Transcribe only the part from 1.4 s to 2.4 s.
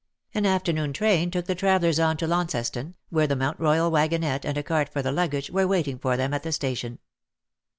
the travellers on to